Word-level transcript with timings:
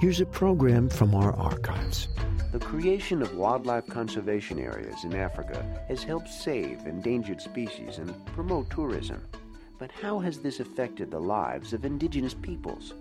here's 0.00 0.20
a 0.20 0.26
program 0.26 0.88
from 0.88 1.14
our 1.14 1.34
archives. 1.36 2.08
The 2.52 2.58
creation 2.58 3.22
of 3.22 3.36
wildlife 3.36 3.86
conservation 3.86 4.58
areas 4.58 5.04
in 5.04 5.14
Africa 5.14 5.64
has 5.88 6.02
helped 6.02 6.28
save 6.28 6.86
endangered 6.86 7.40
species 7.40 7.98
and 7.98 8.26
promote 8.26 8.68
tourism. 8.70 9.22
But 9.78 9.90
how 9.90 10.18
has 10.20 10.38
this 10.38 10.60
affected 10.60 11.10
the 11.10 11.20
lives 11.20 11.72
of 11.72 11.84
indigenous 11.84 12.34
peoples? 12.34 12.94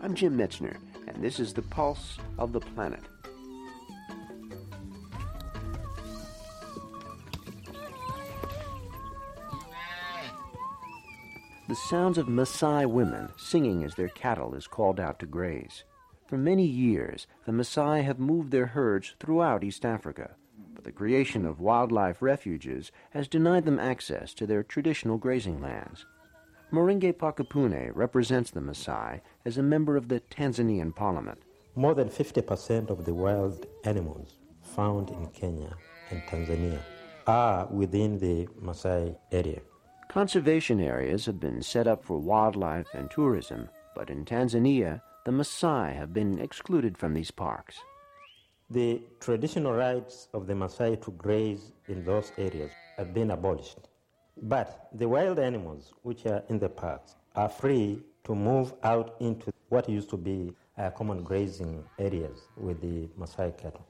I'm 0.00 0.14
Jim 0.14 0.36
Metzner, 0.36 0.76
and 1.06 1.22
this 1.22 1.40
is 1.40 1.52
the 1.52 1.62
Pulse 1.62 2.18
of 2.38 2.52
the 2.52 2.60
Planet. 2.60 3.02
The 11.68 11.76
sounds 11.76 12.18
of 12.18 12.26
Maasai 12.26 12.86
women 12.86 13.30
singing 13.38 13.82
as 13.84 13.94
their 13.94 14.10
cattle 14.10 14.54
is 14.54 14.66
called 14.66 15.00
out 15.00 15.18
to 15.20 15.26
graze. 15.26 15.84
For 16.32 16.38
many 16.38 16.64
years, 16.64 17.26
the 17.44 17.52
Maasai 17.52 18.04
have 18.04 18.18
moved 18.18 18.52
their 18.52 18.68
herds 18.68 19.14
throughout 19.20 19.62
East 19.62 19.84
Africa, 19.84 20.30
but 20.74 20.82
the 20.82 20.90
creation 20.90 21.44
of 21.44 21.60
wildlife 21.60 22.22
refuges 22.22 22.90
has 23.10 23.28
denied 23.28 23.66
them 23.66 23.78
access 23.78 24.32
to 24.36 24.46
their 24.46 24.62
traditional 24.62 25.18
grazing 25.18 25.60
lands. 25.60 26.06
Moringe 26.72 27.12
Parkipuny 27.12 27.90
represents 27.94 28.50
the 28.50 28.60
Maasai 28.60 29.20
as 29.44 29.58
a 29.58 29.62
member 29.62 29.94
of 29.94 30.08
the 30.08 30.20
Tanzanian 30.20 30.96
parliament. 30.96 31.42
More 31.74 31.94
than 31.94 32.08
50% 32.08 32.88
of 32.88 33.04
the 33.04 33.12
wild 33.12 33.66
animals 33.84 34.38
found 34.62 35.10
in 35.10 35.26
Kenya 35.32 35.76
and 36.08 36.22
Tanzania 36.22 36.80
are 37.26 37.66
within 37.66 38.18
the 38.18 38.46
Maasai 38.58 39.14
area. 39.32 39.60
Conservation 40.08 40.80
areas 40.80 41.26
have 41.26 41.38
been 41.38 41.60
set 41.60 41.86
up 41.86 42.02
for 42.02 42.16
wildlife 42.16 42.88
and 42.94 43.10
tourism, 43.10 43.68
but 43.94 44.08
in 44.08 44.24
Tanzania, 44.24 45.02
the 45.24 45.30
Maasai 45.30 45.94
have 45.94 46.12
been 46.12 46.40
excluded 46.40 46.98
from 46.98 47.14
these 47.14 47.30
parks. 47.30 47.78
The 48.70 49.00
traditional 49.20 49.72
rights 49.72 50.28
of 50.34 50.48
the 50.48 50.54
Maasai 50.54 51.00
to 51.04 51.12
graze 51.12 51.72
in 51.86 52.04
those 52.04 52.32
areas 52.38 52.72
have 52.96 53.14
been 53.14 53.30
abolished. 53.30 53.88
But 54.42 54.88
the 54.92 55.08
wild 55.08 55.38
animals 55.38 55.92
which 56.02 56.26
are 56.26 56.42
in 56.48 56.58
the 56.58 56.68
parks 56.68 57.14
are 57.36 57.48
free 57.48 58.02
to 58.24 58.34
move 58.34 58.72
out 58.82 59.14
into 59.20 59.52
what 59.68 59.88
used 59.88 60.10
to 60.10 60.16
be 60.16 60.52
uh, 60.76 60.90
common 60.90 61.22
grazing 61.22 61.84
areas 61.98 62.48
with 62.56 62.80
the 62.80 63.08
Maasai 63.16 63.56
cattle. 63.56 63.86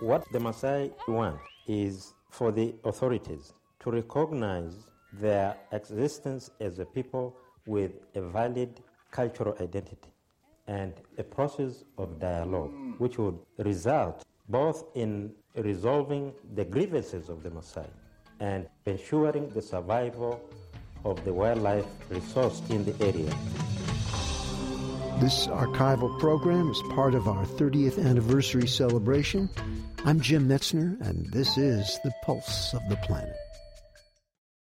What 0.00 0.24
the 0.32 0.38
Maasai 0.38 0.92
want 1.06 1.38
is 1.66 2.14
for 2.30 2.50
the 2.50 2.74
authorities 2.84 3.52
to 3.80 3.90
recognize 3.90 4.74
their 5.20 5.56
existence 5.72 6.50
as 6.60 6.78
a 6.78 6.84
people 6.84 7.36
with 7.66 7.92
a 8.14 8.20
valid 8.20 8.80
cultural 9.10 9.54
identity 9.60 10.12
and 10.66 10.94
a 11.18 11.22
process 11.22 11.84
of 11.98 12.18
dialogue 12.18 12.72
which 12.98 13.18
would 13.18 13.38
result 13.58 14.24
both 14.48 14.84
in 14.94 15.32
resolving 15.56 16.32
the 16.54 16.64
grievances 16.64 17.28
of 17.28 17.42
the 17.42 17.50
Maasai 17.50 17.86
and 18.40 18.66
ensuring 18.86 19.48
the 19.50 19.62
survival 19.62 20.40
of 21.04 21.22
the 21.24 21.32
wildlife 21.32 21.86
resource 22.10 22.62
in 22.70 22.84
the 22.84 22.94
area. 23.04 23.32
This 25.20 25.46
archival 25.46 26.18
program 26.18 26.70
is 26.70 26.82
part 26.90 27.14
of 27.14 27.28
our 27.28 27.44
30th 27.44 28.04
anniversary 28.04 28.66
celebration. 28.66 29.48
I'm 30.04 30.20
Jim 30.20 30.48
Metzner, 30.48 31.00
and 31.06 31.26
this 31.30 31.56
is 31.56 32.00
the 32.02 32.12
Pulse 32.24 32.74
of 32.74 32.82
the 32.88 32.96
Planet. 32.96 33.43